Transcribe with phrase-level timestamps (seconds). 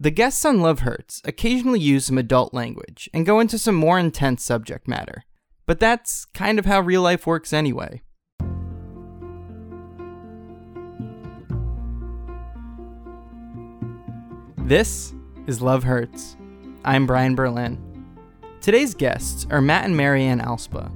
[0.00, 3.98] The guests on Love Hurts occasionally use some adult language and go into some more
[3.98, 5.24] intense subject matter.
[5.66, 8.02] But that's kind of how real life works anyway.
[14.58, 15.12] This
[15.48, 16.36] is Love Hurts.
[16.84, 18.06] I'm Brian Berlin.
[18.60, 20.92] Today's guests are Matt and Marianne Alspa.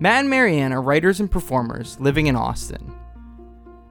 [0.00, 2.92] Matt and Marianne are writers and performers living in Austin.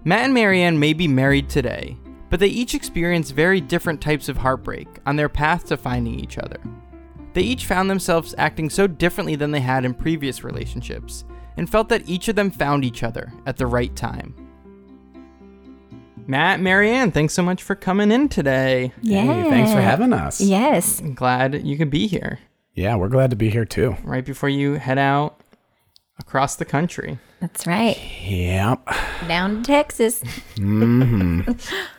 [0.04, 1.96] Matt and Marianne may be married today,
[2.36, 6.38] but they each experienced very different types of heartbreak on their path to finding each
[6.38, 6.60] other.
[7.32, 11.24] They each found themselves acting so differently than they had in previous relationships,
[11.56, 14.36] and felt that each of them found each other at the right time.
[16.28, 18.92] Matt, Marianne, thanks so much for coming in today.
[19.02, 19.22] Yeah.
[19.22, 20.42] Hey, thanks for having us.
[20.42, 21.00] Yes.
[21.00, 22.40] I'm glad you could be here
[22.74, 23.96] Yeah, we're glad to be here too.
[24.04, 25.40] right before you head out
[26.20, 27.18] across the country.
[27.40, 27.98] That's right.
[28.24, 28.90] Yep.
[29.30, 30.20] Down to Texas.
[30.56, 31.52] Mm-hmm.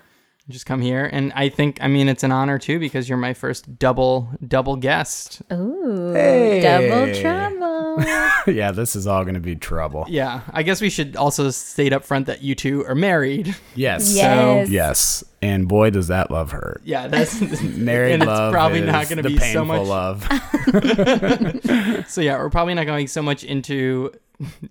[0.48, 3.34] Just come here, and I think, I mean, it's an honor too because you're my
[3.34, 5.42] first double double guest.
[5.52, 6.12] Ooh.
[6.12, 6.60] Hey.
[6.60, 8.04] Double trouble.
[8.54, 10.04] yeah, this is all going to be trouble.
[10.08, 13.56] Yeah, I guess we should also state up front that you two are married.
[13.74, 14.14] Yes.
[14.14, 14.70] Yes.
[14.70, 15.24] Yes.
[15.42, 16.80] And boy, does that love hurt.
[16.84, 19.84] Yeah, that's Married and love It's probably is not going to the be so much.
[19.84, 20.22] love.
[22.08, 24.12] So yeah, we're probably not going so much into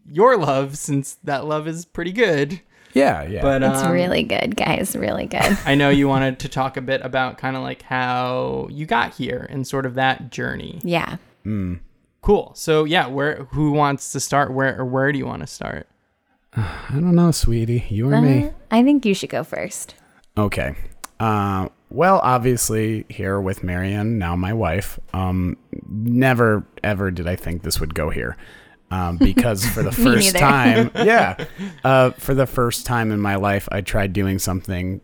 [0.10, 2.62] your love since that love is pretty good.
[2.96, 3.42] Yeah, yeah.
[3.42, 4.96] But It's um, really good, guys.
[4.96, 5.58] Really good.
[5.66, 9.14] I know you wanted to talk a bit about kind of like how you got
[9.14, 10.80] here and sort of that journey.
[10.84, 11.18] Yeah.
[12.22, 12.54] Cool.
[12.56, 14.52] So yeah, where who wants to start?
[14.52, 15.88] Where or where do you want to start?
[16.56, 17.86] I don't know, sweetie.
[17.90, 18.46] You or me?
[18.46, 19.94] Uh, I think you should go first.
[20.38, 20.76] Okay.
[21.20, 25.56] Uh, well, obviously, here with Marianne, now my wife, um,
[25.88, 28.38] never ever did I think this would go here.
[28.96, 31.46] Um, because for the first time, yeah,
[31.84, 35.02] uh, for the first time in my life, I tried doing something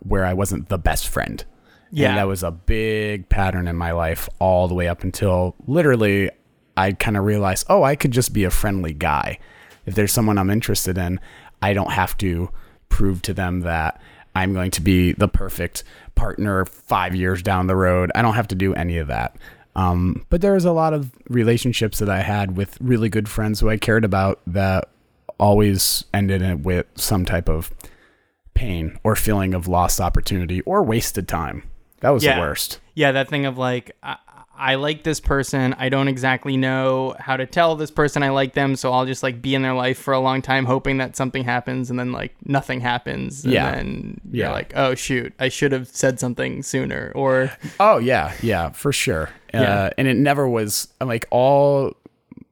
[0.00, 1.42] where I wasn't the best friend.
[1.90, 2.10] Yeah.
[2.10, 6.30] And that was a big pattern in my life all the way up until literally
[6.76, 9.38] I kind of realized, oh, I could just be a friendly guy.
[9.86, 11.20] If there's someone I'm interested in,
[11.60, 12.50] I don't have to
[12.88, 14.00] prove to them that
[14.34, 18.10] I'm going to be the perfect partner five years down the road.
[18.14, 19.36] I don't have to do any of that.
[19.74, 23.60] Um, but there was a lot of relationships that I had with really good friends
[23.60, 24.88] who I cared about that
[25.38, 27.72] always ended with some type of
[28.54, 31.62] pain or feeling of lost opportunity or wasted time.
[32.00, 32.34] That was Yeah.
[32.34, 32.80] the worst.
[32.94, 34.16] Yeah, that thing of like I,
[34.62, 35.74] I like this person.
[35.76, 39.22] I don't exactly know how to tell this person I like them, so I'll just
[39.24, 42.12] like be in their life for a long time, hoping that something happens, and then
[42.12, 43.42] like nothing happens.
[43.44, 43.74] And Yeah.
[43.74, 44.52] then you're Yeah.
[44.52, 47.10] like, oh shoot, I should have said something sooner.
[47.16, 47.50] Or
[47.80, 49.30] Oh yeah, yeah, for sure.
[49.52, 49.62] Yeah.
[49.62, 51.96] Uh, and it never was like all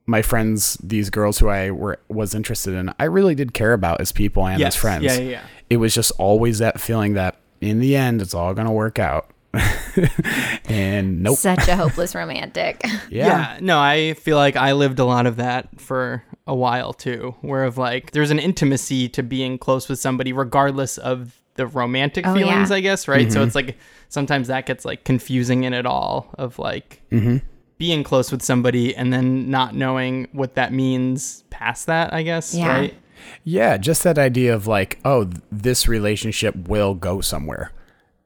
[0.05, 4.01] my friends, these girls who I were was interested in, I really did care about
[4.01, 5.05] as people and yes, as friends.
[5.05, 5.41] yeah, yeah, yeah.
[5.69, 9.29] It was just always that feeling that in the end it's all gonna work out.
[10.69, 11.37] and nope.
[11.37, 12.83] Such a hopeless romantic.
[13.09, 13.27] Yeah.
[13.27, 17.35] Yeah, no, I feel like I lived a lot of that for a while too,
[17.41, 22.25] where of like there's an intimacy to being close with somebody regardless of the romantic
[22.25, 22.75] Oh, feelings, yeah.
[22.77, 23.23] I guess, right?
[23.27, 23.31] Mm-hmm.
[23.33, 27.37] So it's like sometimes that gets like confusing in it all of like Mm-hmm.
[27.77, 32.53] being close with somebody and then not knowing what that means past that, I guess,
[32.55, 32.67] Yeah.
[32.67, 32.95] right?
[33.43, 37.71] Yeah, just that idea of like, oh, th- this relationship will go somewhere.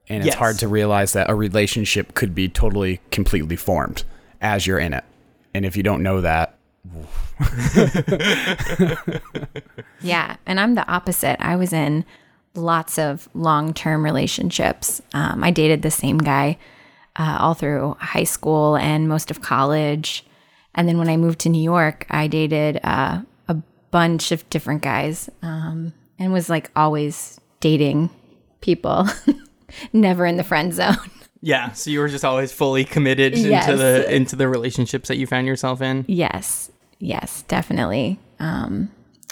[0.07, 0.35] And it's Yes.
[0.35, 4.03] hard to realize that a relationship could be totally, completely formed
[4.41, 5.03] as you're in it.
[5.53, 6.57] And if you don't know that,
[10.01, 11.38] Yeah, and I'm the opposite.
[11.43, 12.05] I was in
[12.53, 15.01] lots of long term relationships.
[15.13, 16.57] Um, I dated the same guy
[17.16, 20.25] uh, all through high school and most of college.
[20.75, 23.55] And then when I moved to New York, I dated uh, a
[23.91, 28.09] bunch of different guys um, and was like always dating
[28.61, 29.07] people,
[29.93, 30.97] never in the friend zone.
[31.41, 31.73] Yeah.
[31.73, 33.67] So you were just always fully committed Yes.
[33.67, 36.03] into the into the relationships that you found yourself in.
[36.07, 38.17] yes, yes, definitely.
[38.39, 38.89] Um,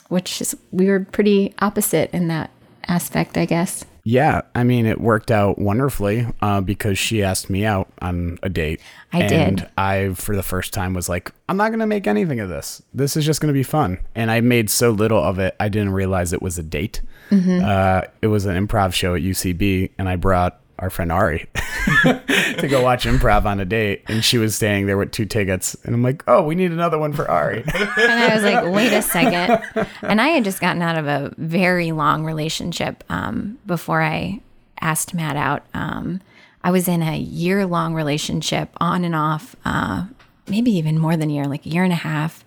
[0.09, 2.51] which is, we were pretty opposite in that
[2.87, 3.83] aspect, I guess.
[4.05, 8.49] Yeah, I mean, it worked out wonderfully uh, because she asked me out on a
[8.49, 8.81] date.
[9.13, 9.69] I and did.
[9.77, 12.81] I, for the first time, was like, I'm not going to make anything of this.
[12.93, 13.99] This is just going to be fun.
[14.13, 17.01] And I made so little of it, I didn't realize it was a date.
[17.29, 17.63] Mm-hmm.
[17.63, 21.47] Uh, it was an improv show at UCB, and I brought our friend Ari
[22.03, 24.03] to go watch improv on a date.
[24.07, 25.75] And she was staying there with two tickets.
[25.85, 27.63] And I'm like, oh, we need another one for Ari.
[27.73, 29.87] And I was like, wait a second.
[30.01, 34.41] And I had just gotten out of a very long relationship um, before I
[34.81, 35.63] asked Matt out.
[35.73, 36.19] Um,
[36.65, 40.07] I was in a year long relationship on and off, uh,
[40.49, 42.43] maybe even more than a year, like a year and a half,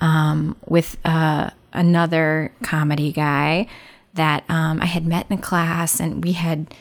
[0.00, 3.66] um, with uh, another comedy guy
[4.14, 6.72] that um, I had met in a class and we had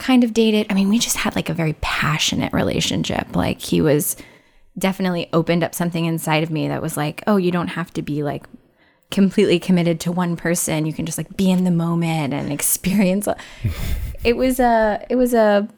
[0.00, 0.66] kind of dated.
[0.70, 3.36] I mean, we just had like a very passionate relationship.
[3.36, 4.16] Like he was
[4.78, 8.02] definitely opened up something inside of me that was like, oh, you don't have to
[8.02, 8.46] be like
[9.10, 10.86] completely committed to one person.
[10.86, 13.28] You can just like be in the moment and experience.
[14.24, 15.68] it was a, it was a,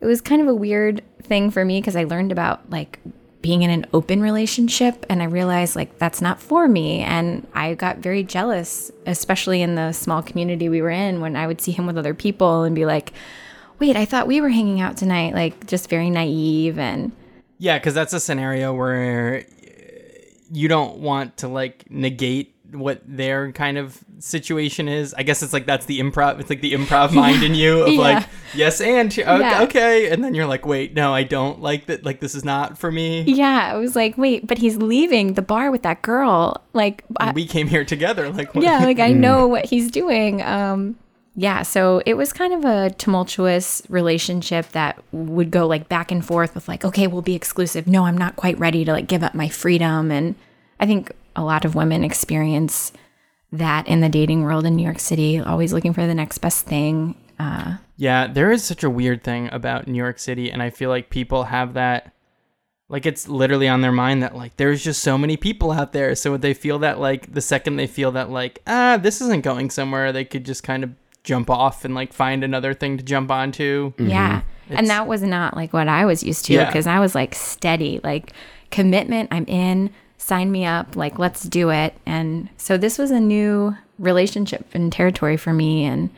[0.00, 3.00] it was kind of a weird thing for me because I learned about like
[3.40, 7.00] being in an open relationship and I realized like that's not for me.
[7.00, 11.46] And I got very jealous, especially in the small community we were in when I
[11.46, 13.12] would see him with other people and be like,
[13.78, 15.34] wait, I thought we were hanging out tonight.
[15.34, 17.12] Like just very naive and.
[17.58, 19.44] Yeah, because that's a scenario where
[20.52, 25.14] you don't want to like negate what their kind of situation is.
[25.14, 26.38] I guess it's like that's the improv.
[26.40, 28.00] It's like the improv mind in you of Yeah.
[28.00, 29.62] like yes and okay, Yeah.
[29.62, 32.04] okay, and then you're like wait no I don't like that.
[32.04, 33.22] Like this is not for me.
[33.22, 36.62] Yeah, I was like, wait, but he's leaving the bar with that girl.
[36.72, 38.30] Like, I, we came here together.
[38.30, 38.62] Like what?
[38.64, 40.42] yeah, like I know what he's doing.
[40.42, 40.96] Um,
[41.38, 46.24] yeah, so it was kind of a tumultuous relationship that would go like back and
[46.24, 47.86] forth with like, okay, we'll be exclusive.
[47.86, 50.10] No, I'm not quite ready to like give up my freedom.
[50.10, 50.34] And
[50.80, 52.90] I think a lot of women experience
[53.52, 56.64] that in the dating world in New York City, always looking for the next best
[56.64, 57.14] thing.
[57.38, 60.88] Uh, Yeah, there is such a weird thing about New York City, and I feel
[60.88, 62.12] like people have that.
[62.88, 66.14] Like it's literally on their mind that like there's just so many people out there.
[66.14, 69.70] So they feel that like the second they feel that like ah this isn't going
[69.70, 70.90] somewhere, they could just kind of
[71.26, 73.92] jump off and like find another thing to jump onto.
[73.98, 74.38] Yeah.
[74.68, 76.64] It's- And that was not like what I was used to Yeah.
[76.66, 78.32] because I was like steady, like
[78.70, 81.94] commitment, I'm in, sign me up, like let's do it.
[82.06, 85.84] And so this was a new relationship and territory for me.
[85.84, 86.10] And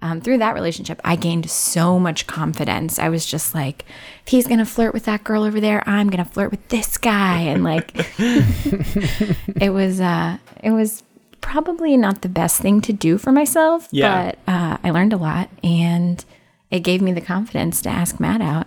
[0.00, 2.98] um, through that relationship, I gained so much confidence.
[2.98, 3.84] I was just like,
[4.26, 6.68] if he's going to flirt with that girl over there, I'm going to flirt with
[6.70, 7.40] this guy.
[7.42, 11.02] And like, it was, uh, it was
[11.42, 14.32] probably not the best thing to do for myself, Yeah.
[14.32, 16.24] but uh, I learned a lot and
[16.70, 18.66] it gave me the confidence to ask Matt out.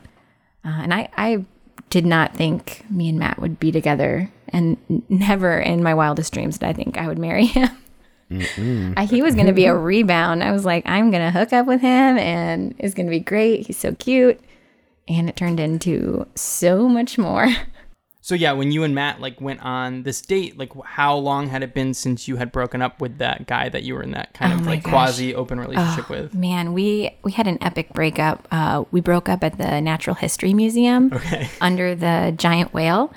[0.64, 1.46] Uh, and I, I
[1.90, 4.78] did not think me and Matt would be together, and
[5.10, 7.70] never in my wildest dreams did I think I would marry him.
[8.98, 10.44] Uh, he was going to be a rebound.
[10.44, 13.20] I was like, I'm going to hook up with him, and it's going to be
[13.20, 13.68] great.
[13.68, 14.40] He's so cute.
[15.08, 17.48] And it turned into so much more.
[18.26, 21.62] So yeah, when you and Matt like went on this date, like how long had
[21.62, 24.34] it been since you had broken up with that guy that you were in that
[24.34, 26.34] kind Oh of like quasi open relationship with?
[26.34, 28.48] Man, we we had an epic breakup.
[28.50, 31.48] Uh, we broke up at the Natural History Museum Okay.
[31.62, 33.14] under the giant whale.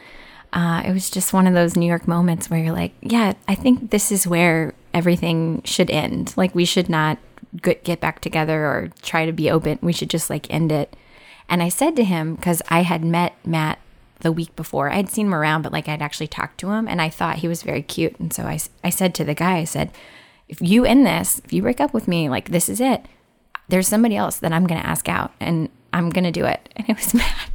[0.52, 3.54] Uh, it was just one of those New York moments where you're like, yeah, I
[3.54, 6.34] think this is where everything should end.
[6.36, 7.16] Like we should not
[7.62, 9.78] get, get back together or try to be open.
[9.80, 10.94] We should just like end it.
[11.48, 13.78] And I said to him because I had met Matt
[14.20, 14.90] the week before.
[14.90, 17.48] I'd seen him around, but like I'd actually talked to him, and I thought he
[17.48, 18.18] was very cute.
[18.18, 19.90] And so I, I said to the guy, I said,
[20.48, 23.04] if you end this, if you break up with me, like this is it.
[23.68, 26.68] There's somebody else that I'm gonna ask out, and I'm gonna do it.
[26.76, 27.50] And it was Matt.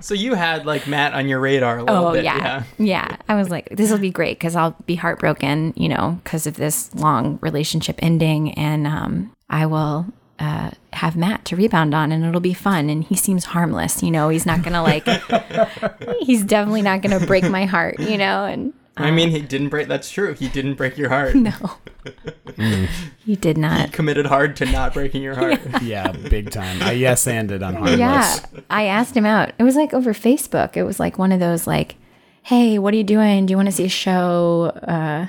[0.00, 2.24] So you had like Matt on your radar a little Oh bit.
[2.24, 2.64] yeah.
[2.78, 6.46] yeah, I was like, this will be great because I'll be heartbroken, you know, because
[6.46, 10.06] of this long relationship ending, and um, I will
[10.42, 12.90] uh, have Matt to rebound on, and it'll be fun.
[12.90, 14.28] And he seems harmless, you know.
[14.28, 15.06] He's not gonna like,
[16.20, 18.44] he's definitely not gonna break my heart, you know.
[18.44, 19.86] And I mean, he didn't break.
[19.86, 20.34] That's true.
[20.34, 21.36] He didn't break your heart.
[21.36, 21.52] no,
[23.24, 23.92] he did not.
[23.92, 25.60] Committed hard to not breaking your heart.
[25.80, 26.82] Yeah, big time.
[26.82, 28.00] I yes anded on harmless.
[28.00, 28.36] Yeah,
[28.68, 29.52] I asked him out.
[29.60, 30.76] It was like over Facebook.
[30.76, 31.94] It was like one of those like,
[32.42, 33.46] "Hey, what are you doing?
[33.46, 35.28] Do you want to see a show?" Uh,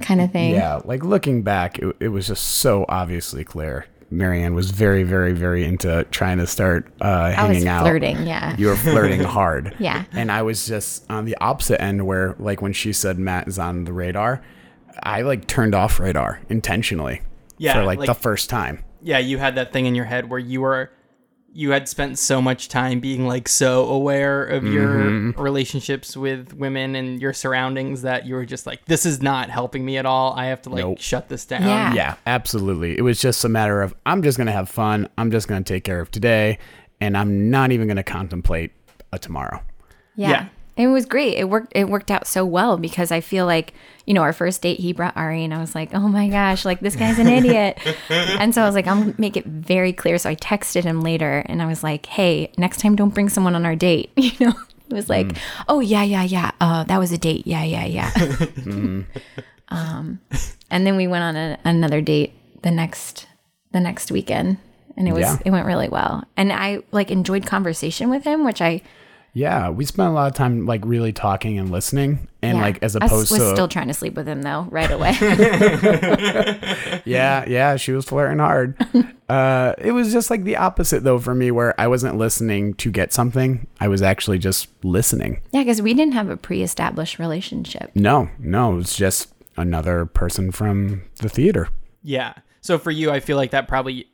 [0.00, 0.54] kind of thing.
[0.54, 3.86] Yeah, like looking back, it, it was just so obviously clear.
[4.14, 7.82] Marianne was very, very, very into trying to start uh, I hanging was out.
[7.82, 8.26] flirting.
[8.26, 8.54] Yeah.
[8.58, 9.74] You were flirting hard.
[9.78, 10.04] Yeah.
[10.12, 13.58] And I was just on the opposite end where, like, when she said Matt is
[13.58, 14.42] on the radar,
[15.02, 17.22] I like turned off radar intentionally.
[17.58, 18.84] Yeah, For like, like- the first time.
[19.02, 20.90] yeah, you had that thing in your head where you were
[21.56, 25.40] you had spent so much time being like so aware of your mm-hmm.
[25.40, 29.84] relationships with women and your surroundings that you were just like this is not helping
[29.84, 30.32] me at all.
[30.32, 30.98] I have to like Nope.
[31.00, 31.62] shut this down.
[31.62, 31.94] Yeah.
[31.94, 32.98] Yeah, absolutely.
[32.98, 35.08] It was just a matter of I'm just going to have fun.
[35.16, 36.58] I'm just going to take care of today.
[37.00, 38.72] And I'm not even going to contemplate
[39.12, 39.62] a tomorrow.
[40.16, 40.30] Yeah.
[40.30, 40.48] Yeah.
[40.76, 41.36] It was great.
[41.38, 41.72] It worked.
[41.74, 43.74] It worked out so well because I feel like
[44.06, 46.64] you know our first date he brought Ari and I was like, oh my gosh,
[46.64, 47.78] like this guy's an idiot.
[48.10, 50.18] and so I was like, I'm gonna make it very clear.
[50.18, 53.54] So I texted him later and I was like, hey, next time don't bring someone
[53.54, 54.10] on our date.
[54.16, 54.54] You know,
[54.88, 55.36] he was like,
[55.68, 56.50] oh yeah, yeah, yeah.
[56.60, 57.46] Uh, that was a date.
[57.46, 58.10] Yeah, yeah, yeah.
[59.68, 60.20] um,
[60.70, 63.26] and then we went on a, another date the next
[63.72, 64.58] the next weekend,
[64.96, 65.36] and it was Yeah.
[65.44, 66.24] it went really well.
[66.36, 68.82] And I like enjoyed conversation with him, which I
[69.36, 72.62] Yeah, we spent a lot of time like really talking and listening, and Yeah.
[72.62, 74.90] like as opposed to I was to still trying to sleep with him though, right
[74.90, 75.10] away.
[77.04, 78.76] yeah, yeah, she was flirting hard.
[79.28, 82.90] uh, it was just like the opposite though for me, where I wasn't listening to
[82.90, 85.40] get something; I was actually just listening.
[85.52, 87.90] yeah, because we didn't have a pre-established relationship.
[87.94, 91.68] No, no, it was just another person from the theater.
[92.02, 92.34] Yeah.
[92.60, 94.06] So for you, I feel like that probably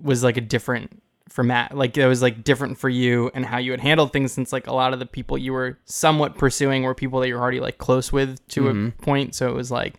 [0.00, 1.76] was like a different for Matt.
[1.76, 4.66] Like it was like different for you and how you had handled things since like
[4.66, 7.78] a lot of the people you were somewhat pursuing were people that you're already like
[7.78, 9.34] close with to a point.
[9.34, 9.94] So it was like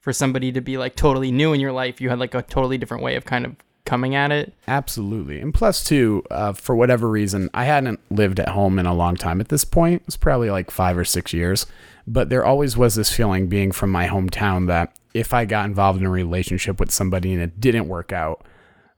[0.00, 2.76] for somebody to be like totally new in your life, you had like a totally
[2.76, 4.54] different way of kind of coming at it.
[4.66, 5.40] Absolutely.
[5.40, 9.16] And plus, too, uh, for whatever reason, I hadn't lived at home in a long
[9.16, 10.02] time at this point.
[10.02, 11.66] It was probably like five or six years.
[12.06, 16.00] But there always was this feeling being from my hometown that if I got involved
[16.00, 18.44] in a relationship with somebody and it didn't work out,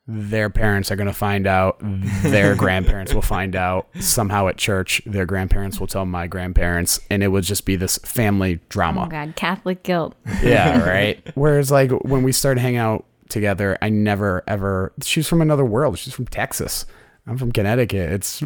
[0.09, 1.79] their parents are going to find out.
[2.23, 3.89] Their grandparents will find out.
[3.99, 7.01] Somehow at church, their grandparents will tell my grandparents.
[7.11, 9.05] And it would just be this family drama.
[9.07, 10.15] Oh God, Catholic guilt.
[10.43, 11.27] Yeah, right.
[11.35, 15.99] Whereas like when we started hanging out together, I never ever she's from another world.
[15.99, 16.87] She's from Texas.
[17.27, 18.13] I'm from Connecticut.
[18.13, 18.43] It's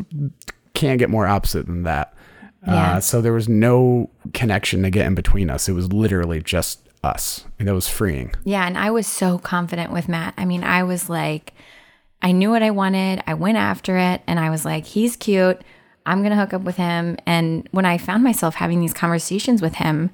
[0.73, 2.15] can't get more opposite than that.
[2.67, 2.97] Yeah.
[2.97, 5.69] Uh, so there was no connection to get in between us.
[5.69, 7.45] It was literally just us.
[7.59, 8.35] And it was freeing.
[8.45, 10.35] Yeah, and I was so confident with Matt.
[10.37, 11.53] I mean, I was like,
[12.23, 13.23] I knew what I wanted.
[13.27, 15.61] I went after it, and I was like, he's cute.
[16.07, 17.17] I'm gonna hook up with him.
[17.27, 20.11] And when I found myself having these conversations with him,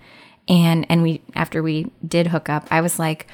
[0.49, 3.27] and and we after we did hook up, I was like,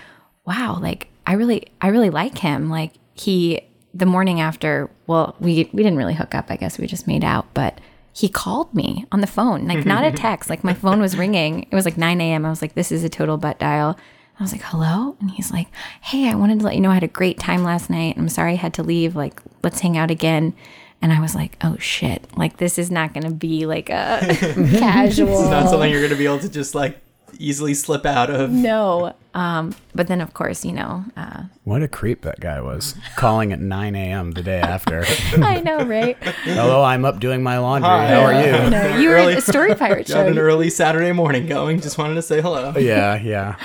[0.46, 2.70] wow, like I really I really like him.
[2.70, 3.60] Like he
[3.94, 6.46] the morning after, well, we we didn't really hook up.
[6.50, 7.80] I guess we just made out, but
[8.14, 10.50] he called me on the phone, like not a text.
[10.50, 11.62] Like my phone was ringing.
[11.70, 12.44] It was like 9 a.m.
[12.44, 13.98] I was like, this is a total butt dial.
[14.38, 15.16] I was like, hello?
[15.20, 15.68] And he's like,
[16.00, 18.16] hey, I wanted to let you know I had a great time last night.
[18.16, 19.14] I'm sorry I had to leave.
[19.14, 20.54] Like, let's hang out again.
[21.00, 22.26] And I was like, oh shit.
[22.36, 24.18] Like, this is not going to be like a
[24.78, 25.40] casual.
[25.40, 27.00] It's not something you're going to be able to just like
[27.38, 28.50] easily slip out of.
[28.50, 29.14] no.
[29.34, 32.94] Um, but then, of course, you know, uh, What a creep that guy was.
[33.16, 34.32] Calling at 9 a.m.
[34.32, 35.06] the day after.
[35.42, 36.18] I know, right?
[36.22, 37.88] Hello, I'm up doing my laundry.
[37.88, 38.08] Hi.
[38.08, 38.70] How are you?
[38.70, 41.80] No, you were Early- at a story pirate Got an early Saturday morning going.
[41.80, 42.74] Just wanted to say hello.
[42.76, 43.56] Yeah, yeah.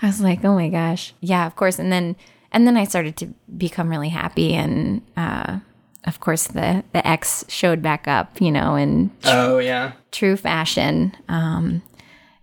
[0.00, 1.12] I was like, oh my gosh.
[1.20, 1.80] Yeah, of course.
[1.80, 2.14] And then,
[2.52, 4.54] and then I started to become really happy.
[4.54, 5.58] And, uh,
[6.04, 9.92] of course, the, the ex showed back up, you know, in Oh yeah.
[10.12, 11.16] true fashion.
[11.28, 11.82] Um,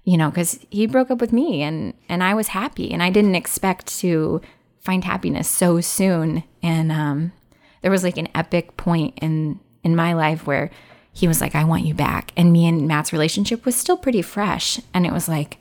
[0.06, 3.10] you know, because he broke up with me and and I was happy and I
[3.10, 4.42] didn't expect to
[4.80, 6.44] find happiness so soon.
[6.64, 7.34] And um,
[7.82, 10.72] there was like an epic point in in my life where
[11.12, 14.22] he was like, "I want you back," and me and Matt's relationship was still pretty
[14.22, 15.58] fresh, and it was like,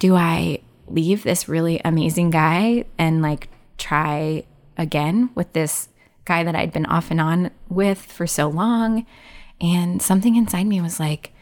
[0.00, 3.48] do I leave this really amazing guy and like
[3.78, 4.42] try
[4.76, 5.88] again with this
[6.24, 9.06] guy that I'd been off and on with for so long?
[9.60, 11.32] And something inside me was like,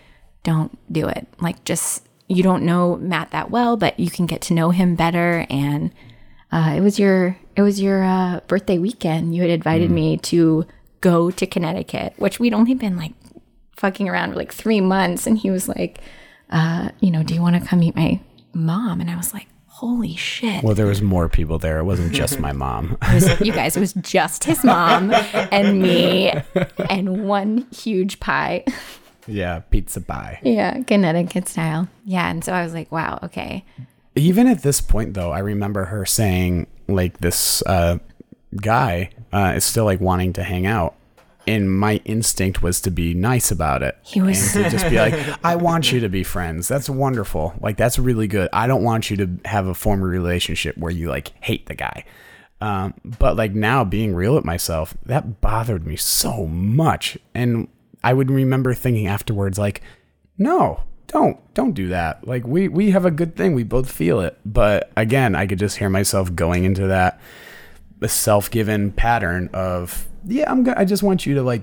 [0.43, 1.29] don't do it.
[1.41, 4.95] Like, just, you don't know Matt that well, but you can get to know him
[4.95, 5.47] better.
[5.49, 5.91] And
[6.53, 9.35] uh, it was your, it was your uh, birthday weekend.
[9.35, 10.67] You had invited me to
[11.01, 13.13] go to Connecticut, which we'd only been like
[13.77, 15.27] fucking around for like three months.
[15.27, 16.01] And he was like,
[16.51, 18.21] uh, you know, do you want to come meet my
[18.53, 19.01] mom?
[19.01, 20.65] And I was like, holy shit.
[20.65, 21.79] Well, there was more people there.
[21.79, 22.99] It wasn't just my mom.
[23.13, 26.33] Was- you guys, it was just his mom and me
[26.91, 28.65] and one huge pie.
[29.29, 30.41] yeah, pizza pie.
[30.43, 31.89] Yeah, Connecticut style.
[32.05, 32.29] Yeah.
[32.31, 33.65] And so I was like, wow, okay.
[34.17, 37.99] Even at this point, though, I remember her saying, like, this uh,
[38.57, 40.95] guy uh, is still, like, wanting to hang out.
[41.47, 43.97] And my instinct was to be nice about it.
[44.03, 46.69] He was- And to just be like, I want you to be friends.
[46.69, 47.55] That's wonderful.
[47.61, 48.49] Like, that's really good.
[48.53, 52.05] I don't want you to have a former relationship where you, like, hate the guy.
[52.61, 57.17] Um, but, like, now being real with myself, that bothered me so much.
[57.35, 57.69] And
[58.09, 59.83] I would remember thinking afterwards, like,
[60.39, 64.21] no don't don't do that like we we have a good thing we both feel
[64.21, 67.19] it but again i could just hear myself going into that
[68.07, 71.63] self-given pattern of yeah i'm gonna i just want you to like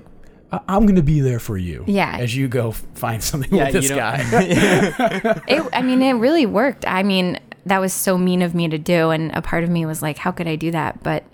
[0.52, 2.16] I- i'm gonna be there for you Yeah.
[2.18, 4.18] as you go find something Yeah, with this guy
[5.48, 6.84] It, I mean, it really worked.
[6.86, 9.10] I mean, that was so mean of me to do.
[9.10, 11.02] And a part of me was like, how could I do that?
[11.02, 11.24] But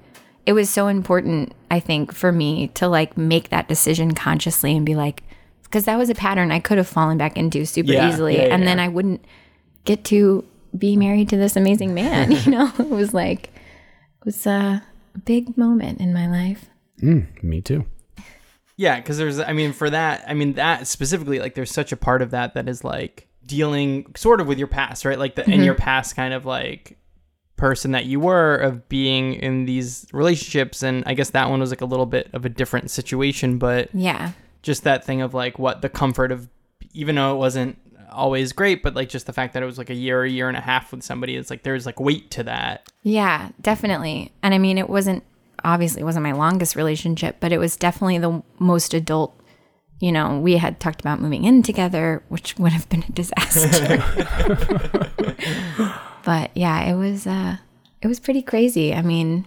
[0.47, 4.85] it was so important, I think, for me to like make that decision consciously and
[4.85, 5.23] be like,
[5.65, 8.37] because that was a pattern I could have fallen back into super Yeah, easily.
[8.37, 8.69] yeah, and yeah.
[8.69, 9.25] then I wouldn't
[9.85, 10.45] get to
[10.77, 12.33] be married to this amazing man.
[12.45, 14.83] You know, it was like, it was a
[15.25, 16.67] big moment in my life.
[17.01, 17.85] Mm, me too
[18.77, 21.97] Yeah, because there's, I mean, for that, I mean, that specifically, like, there's such a
[21.97, 25.19] part of that that is like dealing sort of with your past, right?
[25.19, 25.63] Like, the, in mm-hmm.
[25.63, 26.99] your past kind of like
[27.63, 30.83] person that you were of being in these relationships.
[30.83, 33.89] And I guess that one was like a little bit of a different situation, but
[33.95, 34.33] Yeah.
[34.63, 36.49] just that thing of like what the comfort of
[36.93, 37.79] even though it wasn't
[38.11, 40.49] always great, but like just the fact that it was like a year, a year
[40.49, 42.91] and a half with somebody, it's like there's like weight to that.
[43.05, 44.33] Yeah, definitely.
[44.43, 45.23] And I mean, it wasn't
[45.65, 49.39] obviously it wasn't my longest relationship, but it was definitely the most adult.
[50.01, 54.03] You know, we had talked about moving in together, which would have been a disaster.
[56.25, 57.57] but yeah, it was uh
[58.01, 58.93] it was pretty crazy.
[58.95, 59.47] I mean,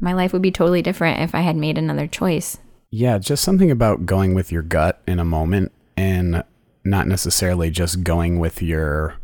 [0.00, 2.58] my life would be totally different if I had made another choice.
[2.90, 6.44] Yeah, just something about going with your gut in a moment and
[6.84, 9.16] not necessarily just going with your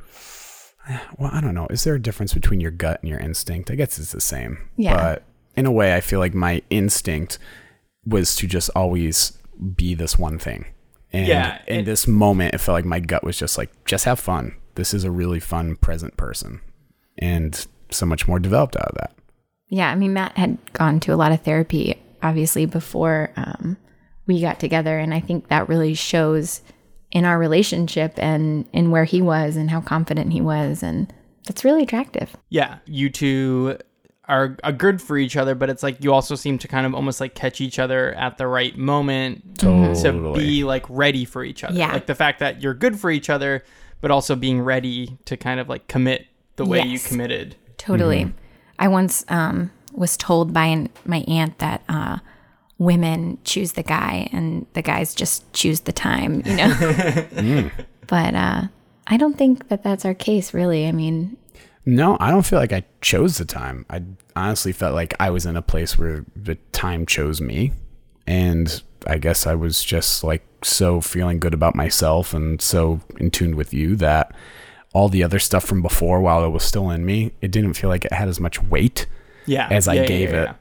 [1.19, 1.69] well, I don't know.
[1.71, 3.71] Is there a difference between your gut and your instinct?
[3.71, 4.69] I guess it's the same.
[4.76, 4.97] Yeah.
[4.97, 5.23] But
[5.57, 7.38] in a way, I feel like my instinct
[8.04, 9.38] was to just always
[9.76, 10.64] be this one thing.
[11.12, 14.04] And Yeah, in it- this moment, it felt like my gut was just like, just
[14.04, 14.54] have fun.
[14.75, 16.61] This is a really fun, present person.
[17.19, 19.12] And so much more developed out of that.
[19.69, 23.76] Yeah, I mean, Matt had gone to a lot of therapy, obviously, before um,
[24.26, 24.99] we got together.
[24.99, 26.62] And I think that really shows
[27.12, 30.83] in our relationship and in where he was and how confident he was.
[30.83, 31.12] And
[31.47, 32.37] that's really attractive.
[32.49, 33.79] Yeah, you two
[34.31, 36.95] are, are good for each other, but it's like you also seem to kind of
[36.95, 41.64] almost like catch each other at the right moment to be like ready for each
[41.64, 41.76] other.
[41.76, 41.93] Yeah.
[41.93, 43.64] Like the fact that you're good for each other,
[44.00, 46.26] but also being ready to kind of like commit
[46.64, 47.57] the way you committed.
[47.79, 48.33] Totally.
[48.79, 52.19] I once um, was told by an, my aunt that uh,
[52.79, 57.71] women choose the guy and the guys just choose the time, you know?
[58.07, 58.62] But uh,
[59.07, 60.88] I don't think that that's our case, really.
[60.88, 61.37] I mean,
[61.87, 63.87] No, I don't feel like I chose the time.
[63.88, 64.02] I
[64.35, 67.73] honestly felt like I was in a place where the time chose me.
[68.26, 73.31] And I guess I was just like so feeling good about myself and so in
[73.31, 74.35] tune with you that
[74.92, 77.88] all the other stuff from before, while it was still in me, it didn't feel
[77.90, 79.06] like it had as much weight
[79.47, 79.68] Yeah.
[79.70, 80.44] as I Yeah, yeah, gave yeah, it.
[80.44, 80.54] yeah.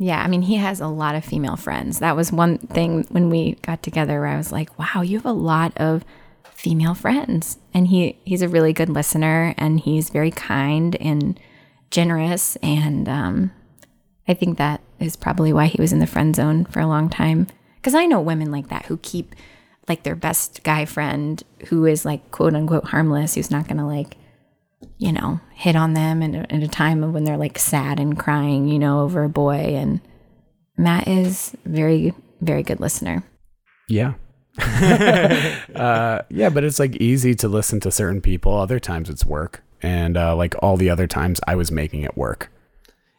[0.00, 1.98] Yeah, I mean, he has a lot of female friends.
[1.98, 5.26] That was one thing when we got together where I was like, wow, you have
[5.26, 6.04] a lot of
[6.54, 7.58] female friends.
[7.74, 11.38] And he he's a really good listener and he's very kind and
[11.90, 13.50] generous and um
[14.28, 17.08] I think that is probably why he was in the friend zone for a long
[17.08, 17.46] time
[17.82, 19.34] cuz I know women like that who keep
[19.88, 23.84] like their best guy friend who is like quote unquote harmless who's not going to
[23.84, 24.16] like
[24.98, 28.00] you know, hit on them in a, in a time of when they're like sad
[28.00, 29.54] and crying, you know, over a boy.
[29.54, 30.00] And
[30.76, 33.24] Matt is very, very good listener.
[33.88, 34.14] Yeah.
[34.58, 38.56] uh, yeah, but it's like easy to listen to certain people.
[38.56, 39.62] Other times it's work.
[39.80, 42.50] And uh, like all the other times I was making it work.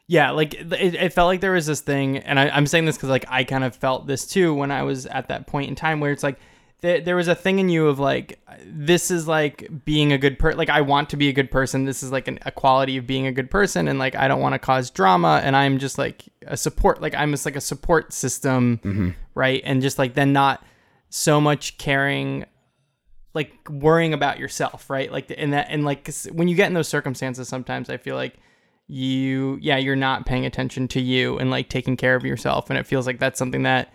[0.07, 2.97] Yeah, like it, it felt like there was this thing, and I, I'm saying this
[2.97, 5.75] because like I kind of felt this too when I was at that point in
[5.75, 6.39] time where it's like
[6.81, 10.39] there, there was a thing in you of like this is like being a good
[10.39, 10.57] person.
[10.57, 11.85] Like I want to be a good person.
[11.85, 14.39] This is like an, a quality of being a good person, and like I don't
[14.39, 17.01] want to cause drama, and I'm just like a support.
[17.01, 19.09] Like I'm just like a support system, mm-hmm.
[19.35, 19.61] right?
[19.65, 20.63] And just like then not
[21.09, 22.45] so much caring
[23.33, 25.11] like worrying about yourself, right?
[25.11, 28.15] Like in that, and like 'cause when you get in those circumstances, sometimes I feel
[28.15, 28.35] like
[28.87, 32.79] you, yeah, you're not paying attention to you and like taking care of yourself, and
[32.79, 33.93] it feels like that's something that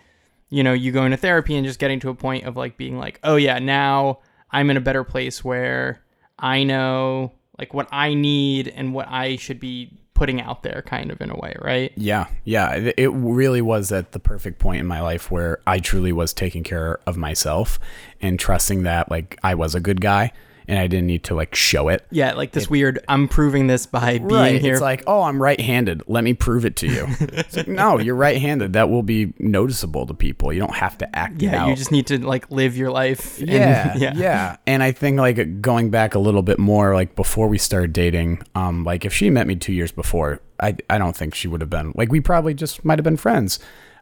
[0.49, 2.97] you know you go into therapy and just getting to a point of like being
[2.97, 4.19] like, oh yeah, now
[4.51, 6.03] I'm in a better place where
[6.39, 11.11] I know like what I need and what I should be putting out there, kind
[11.11, 11.91] of in a way, right?
[11.95, 12.91] Yeah, yeah.
[12.97, 16.63] It really was at the perfect point in my life where I truly was taking
[16.63, 17.79] care of myself
[18.21, 20.31] and trusting that like I was a good guy
[20.67, 22.05] and I didn't need to like show it.
[22.11, 23.03] Yeah, like this weird.
[23.07, 24.61] I'm proving this by being right.
[24.61, 24.73] here.
[24.73, 26.03] It's like, oh, I'm right-handed.
[26.07, 27.07] Let me prove it to you.
[27.19, 28.73] it's like, no, you're right-handed.
[28.73, 30.51] That will be noticeable to people.
[30.51, 33.39] You don't have to act it yeah, you just need to like live your life.
[33.39, 37.15] and- yeah, yeah, yeah, And I think like going back a little bit more, like
[37.15, 40.97] before we started dating, um, like if she met me two years before, I I
[40.97, 43.59] don't think she would have been like we probably just might have been friends.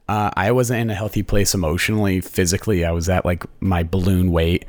[0.08, 2.84] Uh, I wasn't in a healthy place emotionally, physically.
[2.84, 4.65] I was at like my balloon weight.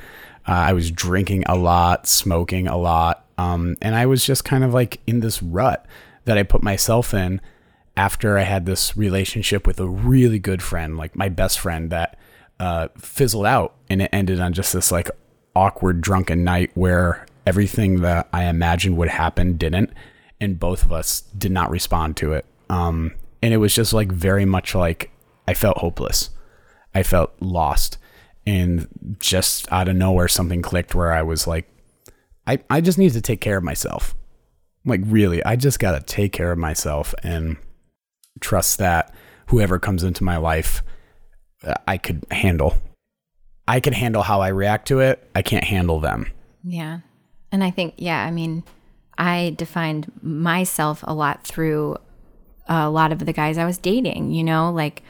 [0.47, 4.65] Uh, I was drinking a lot, smoking a lot, um, and I was just kind
[4.65, 5.87] of like in this rut
[6.25, 7.41] that I put myself in
[7.97, 12.19] after I had this relationship with a really good friend, like my best friend, that
[12.61, 15.11] uh, fizzled out and it ended on just this like
[15.55, 19.93] awkward drunken night where everything that I imagined would happen didn't,
[20.41, 22.45] and both of us did not respond to it.
[22.69, 25.11] Um, and it was just like very much like
[25.47, 26.31] I felt hopeless.
[26.95, 27.99] I felt lost.
[28.47, 31.69] And just out of nowhere, something clicked where I was like,
[32.47, 34.15] I, I just need to take care of myself.
[34.85, 37.57] Like, really, I just got to take care of myself and
[38.41, 39.15] trust that
[39.47, 40.83] whoever comes into my life,
[41.63, 42.77] uh, I could handle.
[43.67, 45.27] I can handle how I react to it.
[45.35, 46.31] I can't handle them.
[46.63, 47.01] Yeah.
[47.51, 48.63] And I think, yeah, I mean,
[49.17, 51.97] I defined myself a lot through
[52.69, 55.03] a lot of the guys I was dating, you know, like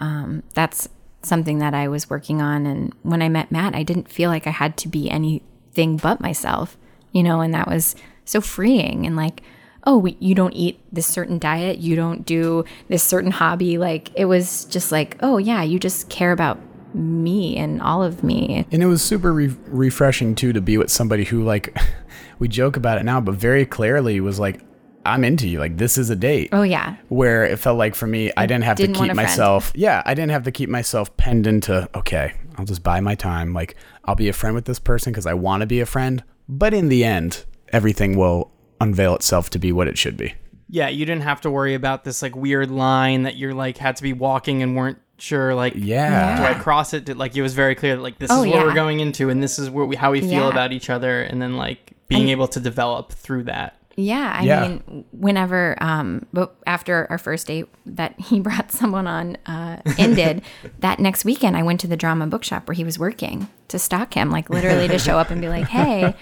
[0.00, 0.88] um, that's
[1.28, 2.66] something that I was working on.
[2.66, 6.20] And when I met Matt, I didn't feel like I had to be anything but
[6.20, 6.76] myself,
[7.12, 9.06] you know, and that was so freeing.
[9.06, 9.42] And like,
[9.84, 13.78] oh, we, you don't eat this certain diet, you don't do this certain hobby.
[13.78, 16.58] Like, it was just like, oh, yeah, you just care about
[16.94, 18.66] me and all of me.
[18.70, 21.76] And it was super re- refreshing too to be with somebody who like
[22.38, 24.60] we joke about it now, but very clearly was like,
[25.08, 25.58] I'm into you.
[25.58, 26.50] Like this is a date.
[26.52, 26.96] Oh yeah.
[27.08, 29.28] Where it felt like for me, I didn't have didn't to keep a friend.
[29.28, 29.72] myself.
[29.74, 31.88] Yeah, I didn't have to keep myself penned into.
[31.94, 33.52] Okay, I'll just buy my time.
[33.54, 36.22] Like I'll be a friend with this person because I want to be a friend.
[36.48, 40.34] But in the end, everything will unveil itself to be what it should be.
[40.70, 43.96] Yeah, you didn't have to worry about this like weird line that you're like had
[43.96, 46.36] to be walking and weren't sure like Yeah.
[46.36, 47.06] do I cross it?
[47.06, 48.64] Did, like it was very clear that like this Oh, is what yeah.
[48.64, 50.48] we're going into and this is what we how we feel Yeah.
[50.50, 53.77] about each other and then like being able to develop through that.
[54.00, 54.60] Yeah, I Yeah.
[54.68, 60.42] mean, whenever, um, but after our first date that he brought someone on uh, ended,
[60.78, 64.14] that next weekend I went to the drama bookshop where he was working to stalk
[64.14, 66.14] him, like literally to show up and be like, "Hey,"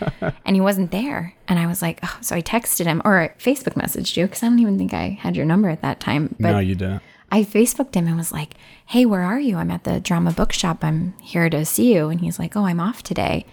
[0.47, 3.75] and he wasn't there, and I was like, oh, so I texted him or Facebook
[3.75, 6.53] messaged you because I don't even think I had your number at that time, but
[6.53, 7.03] no, you didn't.
[7.31, 8.55] I Facebooked him and was like,
[8.87, 9.57] "Hey, where are you?
[9.59, 10.83] I'm at the drama bookshop.
[10.83, 13.45] I'm here to see you." And he's like, "Oh, I'm off today."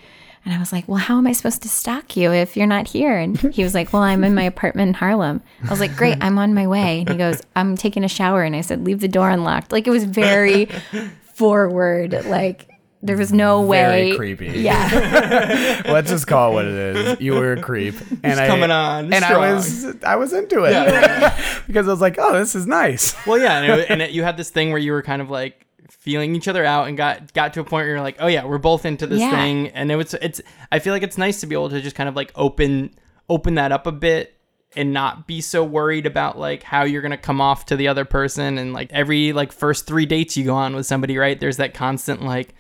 [0.46, 2.88] And I was like, "Well, how am I supposed to stalk you if you're not
[2.90, 5.96] here?" And he was like, "Well, I'm in my apartment in Harlem." I was like,
[5.96, 8.84] "Great, I'm on my way." And he goes, "I'm taking a shower." And I said,
[8.84, 10.66] "Leave the door unlocked." Like it was very
[11.36, 12.26] forward.
[12.26, 12.70] Like
[13.02, 14.18] there was no way Very way.
[14.18, 14.48] creepy.
[14.62, 15.82] Yeah.
[15.86, 17.22] Let's just call it what it is.
[17.22, 20.74] You were a creep, and I coming on and I was I was into it
[21.68, 23.14] because I was like, oh, this is nice.
[23.28, 25.30] Well, yeah, and, it, and it, you had this thing where you were kind of
[25.30, 25.63] like
[26.00, 28.46] feeling each other out and got got to a point where you're like, oh yeah,
[28.46, 29.32] we're both into this Yeah.
[29.32, 30.42] thing, and it was it's.
[30.72, 32.94] I feel like it's nice to be able to just kind of like open
[33.30, 34.38] open that up a bit
[34.76, 38.06] and not be so worried about like how you're gonna come off to the other
[38.06, 41.40] person and like every like first three dates you go on with somebody, right?
[41.40, 42.54] There's that constant like.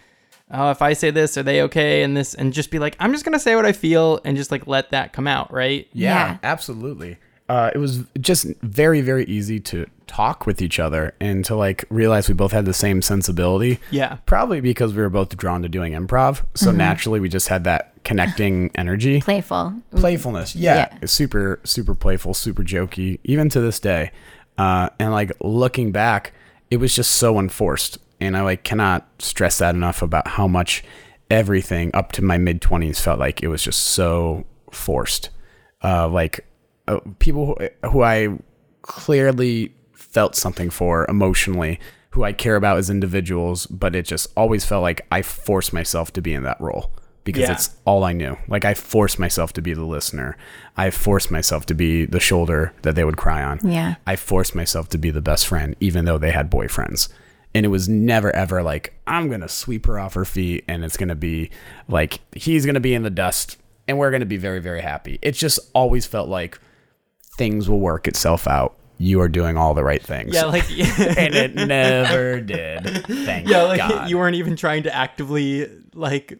[0.55, 2.03] Oh, if I say this, are they okay?
[2.03, 4.51] And this, and just be like, I'm just gonna say what I feel, and just
[4.51, 5.87] like let that come out, right?
[5.93, 6.37] Yeah, Yeah.
[6.43, 7.17] absolutely.
[7.49, 11.85] Uh, it was just very, very easy to talk with each other and to like
[11.89, 13.79] realize we both had the same sensibility.
[13.91, 14.17] Yeah.
[14.25, 16.45] Probably because we were both drawn to doing improv.
[16.55, 19.21] So naturally, we just had that connecting energy.
[19.21, 19.73] Playful.
[19.95, 20.55] Playfulness.
[20.55, 20.89] Yeah.
[21.01, 21.05] Yeah.
[21.05, 24.11] Super, super playful, super jokey, even to this day.
[24.57, 26.33] Uh, and like looking back,
[26.69, 27.97] it was just so unforced.
[28.19, 30.83] And I like cannot stress that enough about how much
[31.29, 35.29] everything up to my mid 20s felt like it was just so forced.
[35.83, 36.45] Uh, like
[36.87, 38.37] uh, people who, who I
[38.81, 41.79] clearly felt something for emotionally,
[42.11, 46.13] who I care about as individuals, but it just always felt like I forced myself
[46.13, 46.91] to be in that role
[47.23, 47.53] because Yeah.
[47.53, 48.37] it's all I knew.
[48.47, 50.37] Like I forced myself to be the listener.
[50.77, 53.59] I forced myself to be the shoulder that they would cry on.
[53.63, 53.95] Yeah.
[54.05, 57.07] I forced myself to be the best friend, even though they had boyfriends.
[57.55, 60.83] And it was never ever like, I'm going to sweep her off her feet and
[60.83, 61.49] it's going to be
[61.87, 64.81] like, he's going to be in the dust and we're going to be very, very
[64.81, 65.17] happy.
[65.21, 66.59] It just always felt like
[67.37, 68.75] things will work itself out.
[68.97, 70.33] You are doing all the right things.
[70.33, 73.05] Yeah, like and it never did.
[73.05, 74.09] Thank yeah, like God.
[74.09, 76.39] you weren't even trying to actively like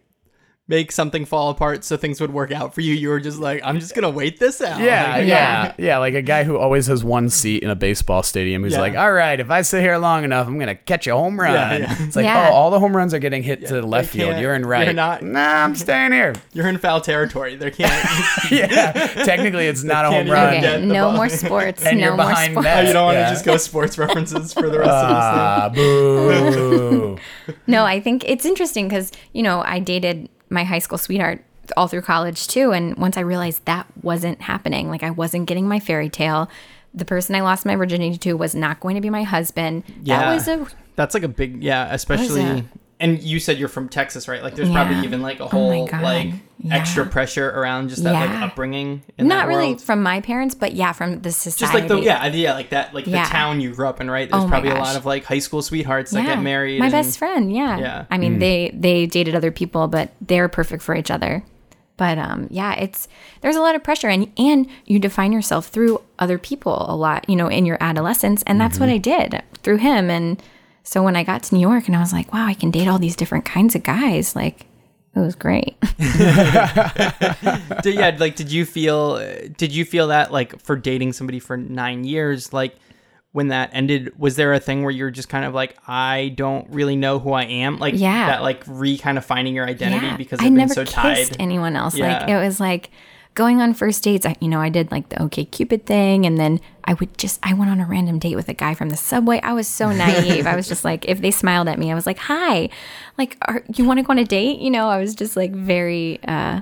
[0.70, 2.94] make something fall apart so things would work out for you.
[2.94, 4.80] You were just like, I'm just gonna wait this out.
[4.80, 5.98] Yeah, Like, yeah, yeah.
[5.98, 8.80] Like a guy who always has one seat in a baseball stadium who's Yeah.
[8.80, 11.38] like, all right, if I sit here long enough, I'm going to catch a home
[11.38, 11.52] run.
[11.54, 11.96] Yeah, yeah.
[12.06, 12.48] It's like, Yeah.
[12.50, 14.40] oh, all the home runs are getting hit to the left field.
[14.40, 14.86] You're in right.
[14.86, 16.34] you're not- Nah, I'm staying here.
[16.54, 17.56] You're in foul territory.
[17.58, 17.92] There can't.
[18.52, 18.92] yeah,
[19.26, 20.54] technically it's not a home run.
[20.56, 21.14] Okay, no ball.
[21.18, 21.84] more sports.
[21.86, 22.64] And no you're more behind sports.
[22.66, 22.88] net.
[22.88, 23.30] you don't want to Yeah.
[23.32, 27.18] just go sports references for the rest of this Ah, boo.
[27.68, 31.44] No, I think it's interesting because, you know, I dated my high school sweetheart
[31.78, 32.72] all through college too.
[32.72, 36.50] And once I realized that wasn't happening, like I wasn't getting my fairy tale,
[36.94, 39.84] the person I lost my virginity to was not going to be my husband.
[40.04, 40.20] Yeah.
[40.20, 42.66] That was a, That's like a big yeah, especially.
[43.04, 43.10] That?
[43.20, 44.42] And you said you're from Texas, right?
[44.42, 44.84] Like, there's Yeah.
[44.84, 46.02] probably even like a Oh whole God.
[46.02, 46.28] like
[46.60, 46.76] Yeah.
[46.76, 49.02] extra pressure around just that like upbringing.
[49.18, 49.82] In not that really world.
[49.82, 51.60] from my parents, but yeah, from the society.
[51.60, 53.24] Just like the yeah, yeah, like that, like Yeah.
[53.26, 54.30] the town you grew up in, right?
[54.32, 56.80] There's Oh my probably a lot of like high school sweethearts that get married.
[56.80, 57.78] My and- best friend, yeah.
[57.80, 58.06] Yeah.
[58.10, 61.44] I mean, they they dated other people, but they're perfect for each other.
[61.96, 63.08] But um, yeah, it's
[63.42, 67.30] there's a lot of pressure, and and you define yourself through other people a lot,
[67.30, 70.10] you know, in your adolescence, and that's what I did through him.
[70.10, 70.42] And
[70.84, 72.88] so when I got to New York, and I was like, wow, I can date
[72.88, 74.66] all these different kinds of guys, like
[75.16, 75.80] it was great.
[77.84, 79.18] did, yeah like did you feel
[79.58, 82.76] did you feel that like for dating somebody for nine years like
[83.32, 86.68] when that ended was there a thing where you're just kind of like i don't
[86.70, 88.28] really know who i am like Yeah.
[88.28, 90.94] that like re kind of finding your identity because I i've been never so kissed
[91.34, 91.98] tied anyone else.
[91.98, 92.90] Like it was like
[93.34, 96.38] going on first dates, I, you know, I did like the OK Cupid thing, and
[96.38, 98.98] then I would just I went on a random date with a guy from the
[98.98, 99.40] subway.
[99.42, 100.46] I was so naive.
[100.48, 102.70] I was just like, if they smiled at me, I was like, "Hi,
[103.18, 105.52] like, are, you want to go on a date?" You know, I was just like
[105.52, 106.62] very, uh,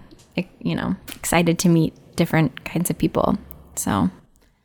[0.59, 3.37] you know, excited to meet different kinds of people.
[3.75, 4.09] So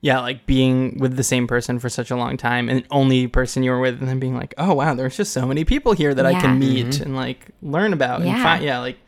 [0.00, 3.62] yeah, like being with the same person for such a long time and only person
[3.62, 6.14] you were with, and then being like, oh wow, there's just so many people here
[6.14, 6.38] that yeah.
[6.38, 7.02] I can meet mm-hmm.
[7.02, 8.20] and like learn about.
[8.20, 8.34] Yeah.
[8.34, 8.98] And find, yeah, like.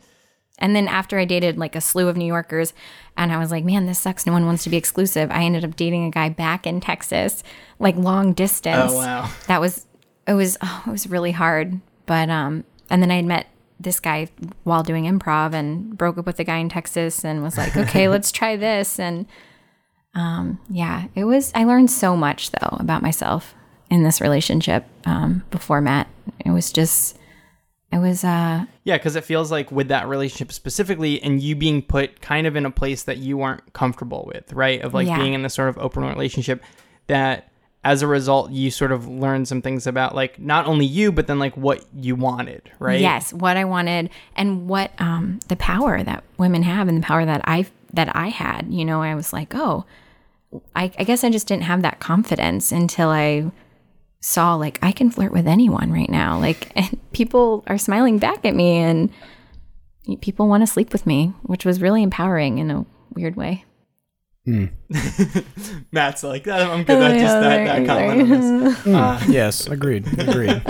[0.59, 2.73] And then after I dated like a slew of New Yorkers,
[3.17, 4.25] and I was like, man, this sucks.
[4.25, 5.31] No one wants to be exclusive.
[5.31, 7.43] I ended up dating a guy back in Texas,
[7.79, 8.91] like long distance.
[8.91, 9.31] Oh wow.
[9.47, 9.85] That was
[10.27, 11.79] it was oh, it was really hard.
[12.05, 13.47] But um, and then I had met
[13.79, 14.27] this guy
[14.63, 18.07] while doing improv and broke up with the guy in Texas and was like, okay,
[18.07, 19.25] let's try this and
[20.15, 21.51] um, yeah, it was.
[21.53, 23.55] I learned so much though about myself
[23.89, 26.07] in this relationship um, before Matt.
[26.45, 27.17] It was just,
[27.91, 28.23] it was.
[28.23, 32.47] uh Yeah, because it feels like with that relationship specifically, and you being put kind
[32.47, 34.81] of in a place that you weren't comfortable with, right?
[34.81, 35.17] Of like yeah.
[35.17, 36.63] being in this sort of open relationship
[37.07, 37.45] that.
[37.81, 41.27] As a result, you sort of learned some things about like not only you, but
[41.27, 42.99] then like what you wanted, right?
[42.99, 47.25] Yes, what I wanted and what um, the power that women have and the power
[47.25, 48.67] that I that I had.
[48.69, 49.85] You know, I was like, oh,
[50.75, 53.49] I, I guess I just didn't have that confidence until I
[54.21, 56.39] saw like I can flirt with anyone right now.
[56.39, 59.09] Like and people are smiling back at me and
[60.21, 63.65] people want to sleep with me, which was really empowering in a weird way.
[64.47, 64.71] Mm.
[65.91, 68.29] Matt's like, I'm good at just that, that comment.
[68.79, 68.95] Mm.
[68.95, 70.07] Uh, yes, agreed.
[70.17, 70.61] Agreed.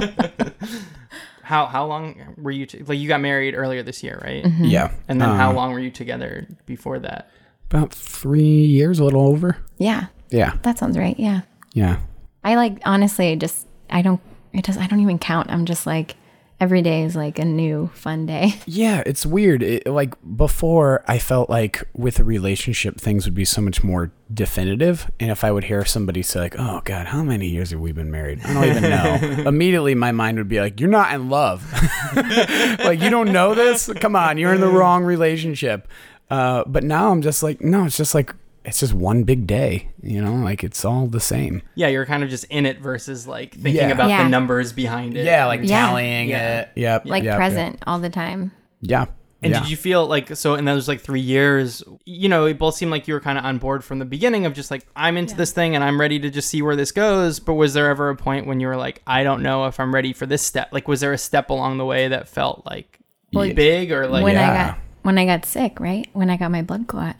[1.43, 4.43] how how long were you t- like you got married earlier this year, right?
[4.43, 4.65] Mm-hmm.
[4.65, 4.91] Yeah.
[5.07, 7.29] And then how uh, long were you together before that?
[7.69, 9.57] About three years, a little over.
[9.77, 10.07] Yeah.
[10.31, 10.57] Yeah.
[10.63, 11.17] That sounds right.
[11.19, 11.41] Yeah.
[11.73, 11.99] Yeah.
[12.43, 14.21] I like honestly just I don't
[14.54, 15.49] it does I don't even count.
[15.52, 16.15] I'm just like
[16.60, 18.54] every day is like a new fun day.
[18.65, 19.63] Yeah, it's weird.
[19.63, 24.12] It, like before, I felt like with a relationship, things would be so much more
[24.32, 25.10] definitive.
[25.19, 27.91] And if I would hear somebody say like, "Oh God, how many years have we
[27.91, 29.43] been married?" I don't even know.
[29.49, 31.65] Immediately, my mind would be like, "You're not in love.
[32.15, 33.89] like you don't know this.
[33.99, 35.88] Come on, you're in the wrong relationship."
[36.30, 38.36] Uh, but now I'm just like, no, it's just like
[38.69, 41.63] it's just one big day, you know, like it's all the same.
[41.73, 43.89] Yeah, you're kind of just in it versus like thinking yeah.
[43.89, 44.23] about yeah.
[44.23, 45.25] the numbers behind it.
[45.25, 45.88] Yeah, like yeah.
[45.88, 46.69] tallying it.
[46.75, 47.05] Yep.
[47.08, 47.84] Like yep, present yep.
[47.88, 48.51] all the time.
[48.82, 49.08] Yeah.
[49.41, 52.75] And did you feel like so in those like three years, you know, it both
[52.75, 55.17] seemed like you were kind of on board from the beginning of just like I'm
[55.17, 57.39] into this thing and I'm ready to just see where this goes.
[57.39, 59.95] But was there ever a point when you were like, I don't know if I'm
[59.95, 60.69] ready for this step?
[60.71, 62.99] Like, was there a step along the way that felt like
[63.34, 66.08] well, big or like when I got when I got sick, right?
[66.13, 67.15] When I got my blood clot.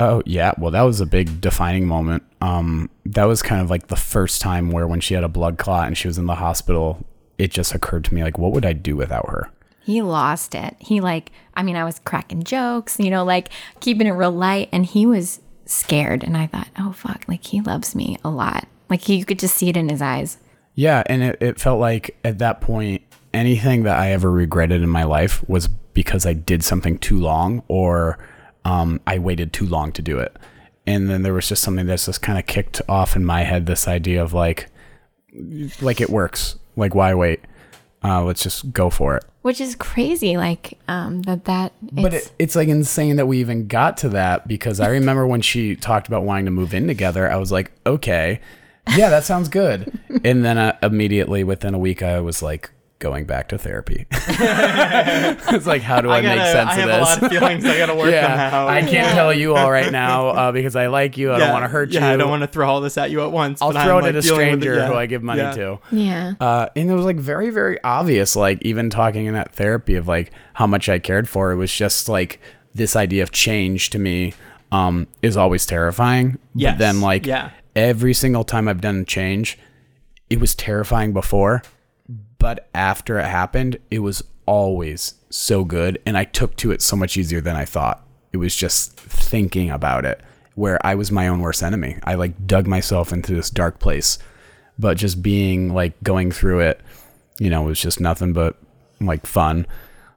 [0.00, 2.22] Oh yeah, well that was a big defining moment.
[2.40, 5.58] Um, that was kind of like the first time where when she had a blood
[5.58, 8.64] clot and she was in the hospital, it just occurred to me like, what would
[8.64, 9.50] I do without her?
[9.82, 10.74] He lost it.
[10.78, 14.70] He like, I mean, I was cracking jokes, you know, like keeping it real light,
[14.72, 16.24] and he was scared.
[16.24, 18.66] And I thought, oh fuck, like he loves me a lot.
[18.88, 20.38] Like he, you could just see it in his eyes.
[20.74, 23.02] Yeah, and it, it felt like at that point,
[23.34, 27.62] anything that I ever regretted in my life was because I did something too long
[27.68, 28.18] or
[28.64, 30.36] um, I waited too long to do it.
[30.86, 33.66] And then there was just something that's just kind of kicked off in my head
[33.66, 34.68] this idea of like,
[35.80, 36.56] like it works.
[36.76, 37.40] Like, why wait?
[38.02, 39.24] Uh, let's just go for it.
[39.42, 41.44] Which is crazy, like um, that.
[41.44, 45.26] That, but it, it's like insane that we even got to that because I remember
[45.26, 47.30] when she talked about wanting to move in together.
[47.30, 48.40] I was like, okay,
[48.96, 49.98] yeah, that sounds good.
[50.24, 54.06] and then uh, immediately within a week, I was like, going back to therapy.
[54.12, 56.88] it's like, how do I, I gotta, make sense I of this?
[56.88, 58.68] I have a lot of feelings I gotta work yeah, them out.
[58.68, 59.14] I can't yeah.
[59.14, 61.32] tell you all right now uh, because I like you.
[61.32, 62.14] I yeah, don't want to hurt yeah, you.
[62.14, 63.60] I don't want to throw all this at you at once.
[63.60, 65.80] I'll throw I'm, it like, at a stranger it, who I give money to.
[65.90, 66.34] Yeah.
[66.38, 68.36] Uh, and it was like very, very obvious.
[68.36, 71.50] Like even talking in that therapy of like how much I cared for.
[71.52, 72.38] It was just like
[72.74, 74.34] this idea of change to me
[74.70, 76.38] um, is always terrifying.
[76.54, 76.74] Yes.
[76.74, 77.50] But then like yeah.
[77.74, 79.58] every single time I've done change,
[80.28, 81.62] it was terrifying before
[82.40, 86.00] but after it happened, it was always so good.
[86.04, 88.04] And I took to it so much easier than I thought.
[88.32, 90.20] It was just thinking about it
[90.54, 91.98] where I was my own worst enemy.
[92.02, 94.18] I like dug myself into this dark place.
[94.78, 96.80] But just being like going through it,
[97.38, 98.56] you know, was just nothing but
[99.00, 99.66] like fun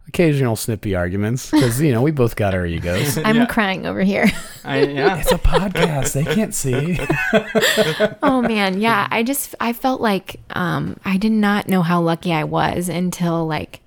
[0.07, 3.17] occasional snippy arguments because you know we both got our egos.
[3.25, 3.45] I'm yeah.
[3.45, 4.29] crying over here.
[4.63, 6.99] I, yeah, it's a podcast; they can't see.
[8.23, 9.07] oh man, yeah.
[9.11, 13.45] I just I felt like um, I did not know how lucky I was until
[13.47, 13.81] like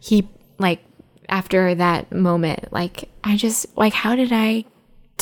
[0.00, 0.80] he like
[1.28, 2.72] after that moment.
[2.72, 4.64] Like I just like how did I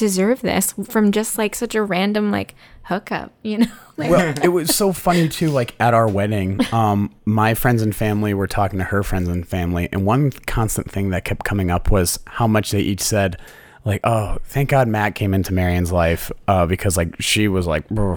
[0.01, 3.67] deserve this from just like such a random like hookup, you know?
[3.97, 5.51] like, well, it was so funny too.
[5.51, 9.47] Like at our wedding, um, my friends and family were talking to her friends and
[9.47, 13.37] family, and one constant thing that kept coming up was how much they each said,
[13.85, 17.87] like, oh, thank God Matt came into Marianne's life uh, because like she was like,
[17.89, 18.17] "Brr."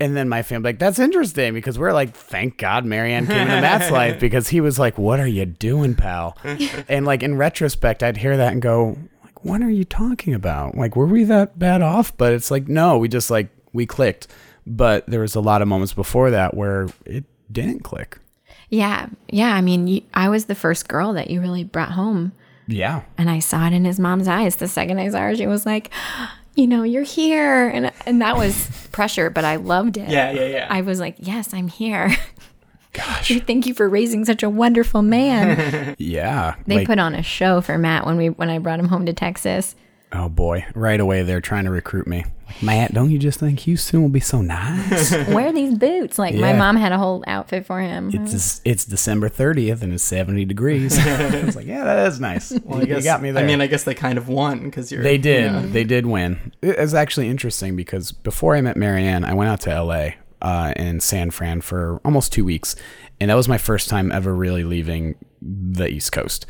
[0.00, 3.60] and then my family like that's interesting because we're like, thank God Marianne came into
[3.60, 6.38] Matt's life because he was like, what are you doing, pal?
[6.88, 10.76] and like in retrospect, I'd hear that and go, like, what are you talking about?
[10.76, 12.16] Like, were we that bad off?
[12.16, 14.28] But it's like, no, we just like we clicked.
[14.66, 18.18] But there was a lot of moments before that where it didn't click.
[18.68, 19.08] Yeah.
[19.28, 19.54] Yeah.
[19.54, 22.32] I mean, you, I was the first girl that you really brought home.
[22.66, 23.02] Yeah.
[23.18, 24.56] And I saw it in his mom's eyes.
[24.56, 25.90] The second I saw her, she was like,
[26.54, 27.68] you know, you're here.
[27.68, 30.08] And, and that was pressure, but I loved it.
[30.08, 30.66] Yeah, yeah, yeah.
[30.70, 32.14] I was like, yes, I'm here.
[32.92, 33.32] Gosh.
[33.46, 35.94] Thank you for raising such a wonderful man.
[35.98, 36.56] Yeah.
[36.66, 39.06] They like- put on a show for Matt when we when I brought him home
[39.06, 39.74] to Texas.
[40.12, 42.24] Oh boy, right away they're trying to recruit me.
[42.60, 45.12] Matt, don't you just think Houston will be so nice?
[45.28, 46.18] Wear these boots.
[46.18, 48.10] Like my mom had a whole outfit for him.
[48.12, 50.96] it's it's December 30th and it's 70 degrees.
[50.98, 52.50] it's like, yeah, that is nice.
[52.64, 53.44] Well, I you got me there.
[53.44, 55.02] I mean, I guess they kind of won because you're.
[55.04, 55.44] they did.
[55.44, 55.66] you know.
[55.68, 56.52] They did win.
[56.60, 60.10] It was actually interesting because before I met Marianne, I went out to LA
[60.42, 62.76] uh, in San Fran for almost two weeks.
[63.20, 66.46] And that was my first time ever really leaving the East Coast.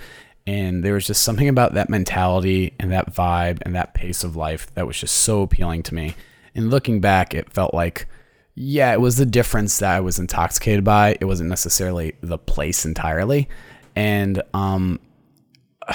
[0.46, 4.36] And there was just something about that mentality and that vibe and that pace of
[4.36, 6.14] life that was just so appealing to me.
[6.54, 8.06] And looking back, it felt like,
[8.54, 11.16] yeah, it was the difference that I was intoxicated by.
[11.20, 13.48] It wasn't necessarily the place entirely.
[13.94, 14.98] And um,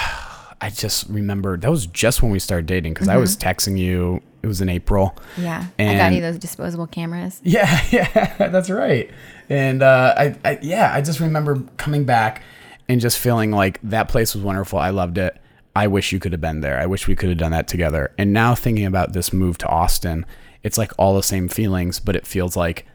[0.60, 4.22] I just remember that was just when we started dating because I was texting you.
[4.42, 5.16] It was in April.
[5.36, 5.66] yeah.
[5.78, 7.40] I got you those disposable cameras.
[7.44, 9.10] Yeah, yeah, that's right.
[9.48, 12.42] And uh, I, I, yeah, I just remember coming back
[12.88, 14.78] and just feeling like that place was wonderful.
[14.78, 15.40] I loved it.
[15.74, 16.78] I wish you could have been there.
[16.78, 18.12] I wish we could have done that together.
[18.18, 20.24] And now thinking about this move to Austin,
[20.62, 22.86] it's like all the same feelings, but it feels like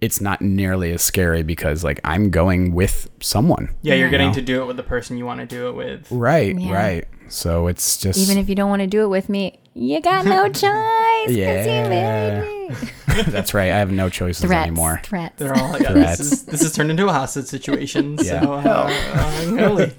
[0.00, 3.74] it's not nearly as scary because like I'm going with someone.
[3.82, 4.10] Yeah, you're Yeah.
[4.10, 4.34] getting know?
[4.34, 6.10] to do it with the person you want to do it with.
[6.10, 6.72] Right, Yeah.
[6.74, 7.04] right.
[7.28, 10.24] So it's just Even if you don't want to do it with me, you got
[10.24, 10.62] no choice.
[10.62, 11.88] 'cause you Yeah.
[11.88, 12.76] married me.
[13.28, 13.70] that's right.
[13.70, 14.66] I have no choices Threats.
[14.66, 15.00] anymore.
[15.04, 15.34] Threats.
[15.38, 16.18] They're all like, yeah, Threats.
[16.18, 18.16] this is this has turned into a hostage situation.
[18.20, 18.40] Yeah.
[18.40, 19.94] So uh, I'm gonna leave.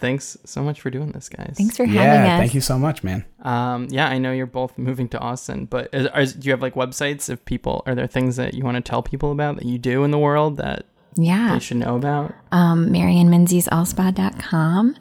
[0.00, 1.54] Thanks so much for doing this, guys.
[1.56, 2.40] Thanks for having Yeah, us.
[2.40, 3.24] thank you so much, man.
[3.42, 6.60] Um, yeah, I know you're both moving to Austin, but is, are, do you have
[6.62, 7.82] like websites if people?
[7.86, 10.18] Are there things that you want to tell people about that you do in the
[10.18, 10.84] world that
[11.16, 11.54] Yeah.
[11.54, 12.34] they should know about?
[12.52, 14.96] Um, MarianMenziesAlspaugh.com.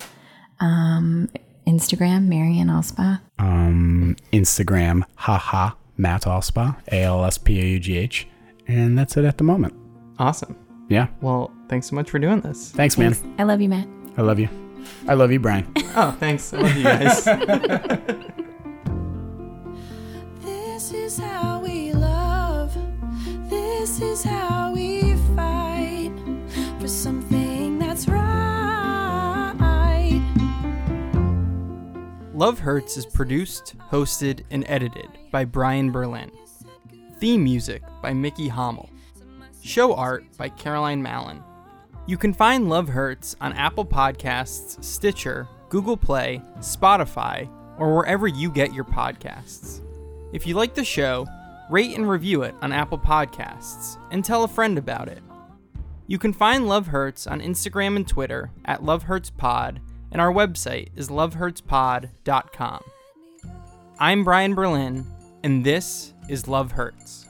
[0.59, 1.29] Um,
[1.67, 3.21] Instagram, Marian Alspaugh.
[3.39, 8.27] um, Instagram, haha, Matt Alspaugh, A L S P A U G H.
[8.67, 9.73] And that's it at the moment.
[10.19, 10.55] Awesome.
[10.89, 11.07] Yeah.
[11.21, 12.71] Well, thanks so much for doing this.
[12.71, 13.15] Thanks, man.
[13.37, 13.87] I love you, Matt.
[14.17, 14.49] I love you.
[15.07, 15.71] I love you, Brian.
[15.95, 16.53] Oh, thanks.
[16.53, 18.29] I love you guys.
[32.43, 36.29] Love Hurts is produced, hosted, and edited by Brian Berlin.
[37.17, 38.89] Theme music by Mickey Hommel.
[39.61, 41.41] Show art by Caroline Mallon.
[42.05, 48.51] You can find Love Hurts on Apple Podcasts, Stitcher, Google Play, Spotify, or wherever you
[48.51, 49.79] get your podcasts.
[50.33, 51.25] If you like the show,
[51.69, 55.23] rate and review it on Apple Podcasts and tell a friend about it.
[56.07, 59.79] You can find Love Hurts on Instagram and Twitter at LoveHurtsPod,
[60.13, 62.83] and our website is lovehurtspod.com.
[63.99, 65.05] I'm Brian Berlin,
[65.43, 67.27] and this is Love Hurts.